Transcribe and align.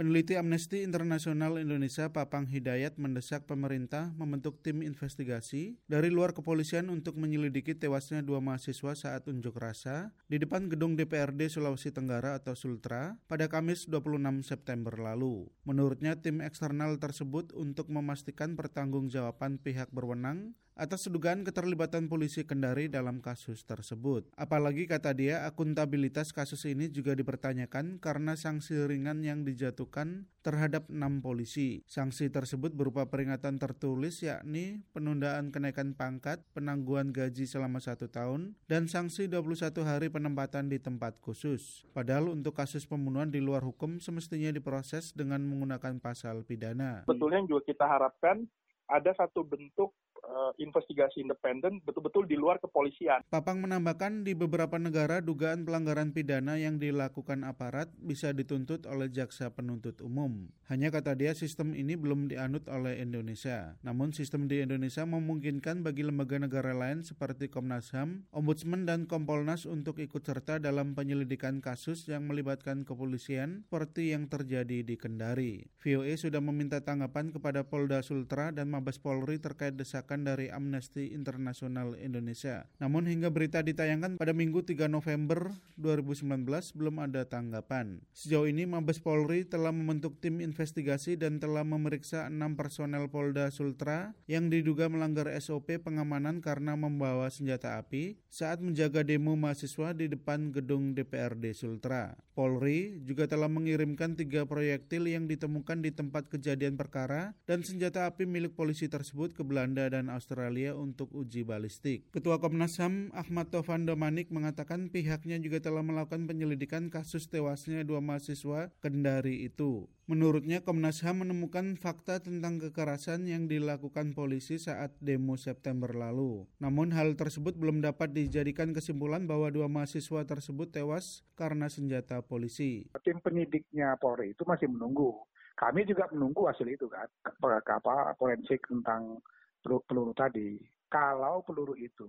Peneliti 0.00 0.32
Amnesty 0.32 0.80
Internasional 0.80 1.60
Indonesia 1.60 2.08
Papang 2.08 2.48
Hidayat 2.48 2.96
mendesak 2.96 3.44
pemerintah 3.44 4.16
membentuk 4.16 4.56
tim 4.64 4.80
investigasi 4.80 5.76
dari 5.92 6.08
luar 6.08 6.32
kepolisian 6.32 6.88
untuk 6.88 7.20
menyelidiki 7.20 7.76
tewasnya 7.76 8.24
dua 8.24 8.40
mahasiswa 8.40 8.96
saat 8.96 9.28
unjuk 9.28 9.60
rasa 9.60 10.16
di 10.24 10.40
depan 10.40 10.72
gedung 10.72 10.96
DPRD 10.96 11.52
Sulawesi 11.52 11.92
Tenggara 11.92 12.32
atau 12.32 12.56
Sultra 12.56 13.20
pada 13.28 13.44
Kamis 13.52 13.92
26 13.92 14.40
September 14.40 14.96
lalu. 14.96 15.52
Menurutnya 15.68 16.16
tim 16.16 16.40
eksternal 16.40 16.96
tersebut 16.96 17.52
untuk 17.52 17.92
memastikan 17.92 18.56
pertanggungjawaban 18.56 19.60
pihak 19.60 19.92
berwenang 19.92 20.56
atas 20.80 21.04
dugaan 21.12 21.44
keterlibatan 21.44 22.08
polisi 22.08 22.48
Kendari 22.48 22.88
dalam 22.88 23.20
kasus 23.20 23.68
tersebut. 23.68 24.24
Apalagi 24.32 24.88
kata 24.88 25.12
dia, 25.12 25.44
akuntabilitas 25.44 26.32
kasus 26.32 26.64
ini 26.64 26.88
juga 26.88 27.12
dipertanyakan 27.12 28.00
karena 28.00 28.32
sanksi 28.32 28.88
ringan 28.88 29.20
yang 29.20 29.44
dijatuhkan 29.44 30.24
terhadap 30.40 30.88
enam 30.88 31.20
polisi. 31.20 31.84
Sanksi 31.84 32.32
tersebut 32.32 32.72
berupa 32.72 33.04
peringatan 33.12 33.60
tertulis 33.60 34.24
yakni 34.24 34.80
penundaan 34.96 35.52
kenaikan 35.52 35.92
pangkat, 35.92 36.40
penangguhan 36.56 37.12
gaji 37.12 37.44
selama 37.44 37.76
satu 37.84 38.08
tahun, 38.08 38.56
dan 38.64 38.88
sanksi 38.88 39.28
21 39.28 39.84
hari 39.84 40.08
penempatan 40.08 40.72
di 40.72 40.80
tempat 40.80 41.20
khusus. 41.20 41.84
Padahal 41.92 42.32
untuk 42.32 42.56
kasus 42.56 42.88
pembunuhan 42.88 43.28
di 43.28 43.44
luar 43.44 43.60
hukum 43.68 44.00
semestinya 44.00 44.48
diproses 44.48 45.12
dengan 45.12 45.44
menggunakan 45.44 46.00
pasal 46.00 46.40
pidana. 46.48 47.04
Betulnya 47.04 47.44
juga 47.44 47.68
kita 47.68 47.84
harapkan 47.84 48.48
ada 48.90 49.12
satu 49.14 49.46
bentuk 49.46 49.94
uh, 50.30 50.52
investigasi 50.56 51.20
independen 51.20 51.82
betul-betul 51.82 52.24
di 52.24 52.38
luar 52.38 52.62
kepolisian. 52.62 53.26
Papang 53.28 53.60
menambahkan 53.60 54.22
di 54.22 54.32
beberapa 54.38 54.78
negara 54.78 55.18
dugaan 55.18 55.66
pelanggaran 55.66 56.14
pidana 56.14 56.56
yang 56.56 56.78
dilakukan 56.78 57.42
aparat 57.42 57.90
bisa 57.98 58.30
dituntut 58.30 58.86
oleh 58.86 59.10
jaksa 59.10 59.50
penuntut 59.50 59.98
umum. 60.00 60.48
Hanya 60.70 60.94
kata 60.94 61.18
dia 61.18 61.34
sistem 61.34 61.74
ini 61.74 61.98
belum 61.98 62.30
dianut 62.30 62.70
oleh 62.70 63.02
Indonesia. 63.02 63.74
Namun 63.82 64.14
sistem 64.14 64.46
di 64.46 64.62
Indonesia 64.62 65.02
memungkinkan 65.02 65.82
bagi 65.82 66.06
lembaga 66.06 66.38
negara 66.38 66.72
lain 66.72 67.02
seperti 67.02 67.50
Komnas 67.50 67.90
HAM, 67.90 68.30
Ombudsman 68.30 68.86
dan 68.86 69.10
Kompolnas 69.10 69.66
untuk 69.66 69.98
ikut 69.98 70.22
serta 70.22 70.62
dalam 70.62 70.94
penyelidikan 70.94 71.58
kasus 71.58 72.06
yang 72.06 72.30
melibatkan 72.30 72.86
kepolisian 72.86 73.66
seperti 73.66 74.14
yang 74.14 74.30
terjadi 74.30 74.86
di 74.86 74.94
Kendari. 74.94 75.66
VOA 75.82 76.14
sudah 76.14 76.38
meminta 76.38 76.78
tanggapan 76.84 77.34
kepada 77.34 77.66
Polda 77.66 78.04
Sultra 78.06 78.54
dan 78.54 78.70
Mabes 78.70 79.02
Polri 79.02 79.42
terkait 79.42 79.74
desakan 79.74 80.19
dari 80.22 80.52
Amnesty 80.52 81.12
International 81.16 81.96
Indonesia. 81.96 82.68
Namun 82.78 83.08
hingga 83.08 83.32
berita 83.32 83.64
ditayangkan 83.64 84.20
pada 84.20 84.36
Minggu 84.36 84.62
3 84.62 84.86
November 84.86 85.50
2019 85.80 86.44
belum 86.76 86.96
ada 87.00 87.24
tanggapan. 87.24 88.04
Sejauh 88.12 88.46
ini 88.46 88.68
Mabes 88.68 89.00
Polri 89.00 89.48
telah 89.48 89.72
membentuk 89.72 90.20
tim 90.20 90.44
investigasi 90.44 91.16
dan 91.16 91.40
telah 91.40 91.64
memeriksa 91.64 92.28
enam 92.28 92.54
personel 92.54 93.08
Polda 93.08 93.48
Sultra 93.48 94.12
yang 94.28 94.52
diduga 94.52 94.92
melanggar 94.92 95.32
SOP 95.40 95.80
pengamanan 95.80 96.44
karena 96.44 96.76
membawa 96.76 97.32
senjata 97.32 97.80
api 97.80 98.20
saat 98.28 98.60
menjaga 98.60 99.00
demo 99.00 99.32
mahasiswa 99.34 99.96
di 99.96 100.12
depan 100.12 100.52
gedung 100.52 100.92
DPRD 100.92 101.56
Sultra. 101.56 102.12
Polri 102.36 103.00
juga 103.04 103.28
telah 103.28 103.48
mengirimkan 103.48 104.16
tiga 104.16 104.44
proyektil 104.44 105.08
yang 105.08 105.28
ditemukan 105.28 105.80
di 105.84 105.90
tempat 105.92 106.28
kejadian 106.30 106.76
perkara 106.78 107.36
dan 107.44 107.60
senjata 107.64 108.08
api 108.08 108.24
milik 108.24 108.56
polisi 108.56 108.86
tersebut 108.86 109.32
ke 109.32 109.42
Belanda 109.42 109.88
dan 109.88 110.09
Australia 110.12 110.74
untuk 110.74 111.10
uji 111.14 111.46
balistik. 111.46 112.10
Ketua 112.10 112.42
Komnas 112.42 112.78
HAM 112.82 113.14
Ahmad 113.14 113.54
Tovan 113.54 113.86
Domanik 113.86 114.28
mengatakan 114.34 114.90
pihaknya 114.90 115.38
juga 115.38 115.62
telah 115.62 115.86
melakukan 115.86 116.26
penyelidikan 116.26 116.90
kasus 116.90 117.30
tewasnya 117.30 117.86
dua 117.86 118.02
mahasiswa 118.02 118.74
Kendari 118.82 119.46
itu. 119.46 119.86
Menurutnya 120.10 120.58
Komnas 120.66 121.06
HAM 121.06 121.22
menemukan 121.22 121.78
fakta 121.78 122.18
tentang 122.18 122.58
kekerasan 122.58 123.30
yang 123.30 123.46
dilakukan 123.46 124.10
polisi 124.10 124.58
saat 124.58 124.90
demo 124.98 125.38
September 125.38 125.94
lalu. 125.94 126.50
Namun 126.58 126.90
hal 126.90 127.14
tersebut 127.14 127.54
belum 127.54 127.78
dapat 127.78 128.10
dijadikan 128.10 128.74
kesimpulan 128.74 129.30
bahwa 129.30 129.54
dua 129.54 129.70
mahasiswa 129.70 130.26
tersebut 130.26 130.74
tewas 130.74 131.22
karena 131.38 131.70
senjata 131.70 132.26
polisi. 132.26 132.90
Tim 133.06 133.22
penyidiknya 133.22 133.94
Polri 134.02 134.34
itu 134.34 134.42
masih 134.42 134.66
menunggu. 134.66 135.14
Kami 135.54 135.86
juga 135.86 136.08
menunggu 136.10 136.48
hasil 136.48 136.66
itu 136.66 136.88
kan, 136.88 137.06
apa 137.22 138.16
forensik 138.16 138.64
tentang 138.64 139.20
peluru, 139.62 140.12
tadi. 140.16 140.58
Kalau 140.90 141.46
peluru 141.46 141.78
itu 141.78 142.08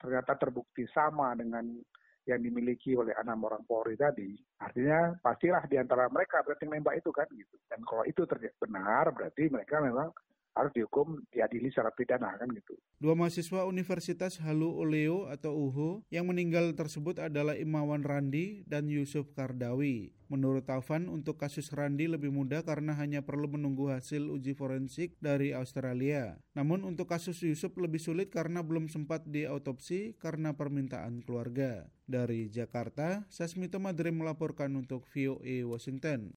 ternyata 0.00 0.38
terbukti 0.38 0.86
sama 0.94 1.36
dengan 1.36 1.66
yang 2.28 2.40
dimiliki 2.40 2.94
oleh 2.94 3.16
enam 3.16 3.42
orang 3.48 3.64
Polri 3.64 3.96
tadi, 3.96 4.36
artinya 4.60 5.16
pastilah 5.18 5.64
di 5.66 5.80
antara 5.80 6.06
mereka 6.12 6.44
berarti 6.44 6.68
nembak 6.68 7.00
itu 7.00 7.10
kan 7.10 7.26
gitu. 7.32 7.56
Dan 7.66 7.80
kalau 7.82 8.04
itu 8.06 8.22
terjadi 8.22 8.54
benar, 8.60 9.10
berarti 9.10 9.50
mereka 9.50 9.80
memang 9.82 10.12
harus 10.54 10.72
dihukum 10.74 11.22
diadili 11.30 11.70
secara 11.70 11.94
pidana 11.94 12.34
kan 12.36 12.48
gitu. 12.52 12.74
Dua 13.00 13.16
mahasiswa 13.16 13.64
Universitas 13.64 14.36
Halu 14.44 14.68
Oleo 14.76 15.30
atau 15.30 15.56
UHO 15.56 16.04
yang 16.12 16.28
meninggal 16.28 16.76
tersebut 16.76 17.16
adalah 17.16 17.56
Imawan 17.56 18.04
Randi 18.04 18.66
dan 18.68 18.90
Yusuf 18.90 19.32
Kardawi. 19.32 20.12
Menurut 20.30 20.62
Taufan, 20.62 21.10
untuk 21.10 21.42
kasus 21.42 21.74
Randi 21.74 22.06
lebih 22.06 22.30
mudah 22.30 22.62
karena 22.62 22.94
hanya 22.94 23.18
perlu 23.18 23.50
menunggu 23.50 23.90
hasil 23.90 24.30
uji 24.30 24.54
forensik 24.54 25.18
dari 25.18 25.50
Australia. 25.50 26.38
Namun 26.54 26.86
untuk 26.86 27.10
kasus 27.10 27.42
Yusuf 27.42 27.74
lebih 27.74 27.98
sulit 27.98 28.30
karena 28.30 28.62
belum 28.62 28.86
sempat 28.86 29.26
diautopsi 29.26 30.14
karena 30.22 30.54
permintaan 30.54 31.26
keluarga. 31.26 31.90
Dari 32.06 32.46
Jakarta, 32.46 33.26
Sasmito 33.26 33.78
Madrim 33.82 34.22
melaporkan 34.22 34.70
untuk 34.74 35.06
VOA 35.10 35.66
Washington. 35.66 36.28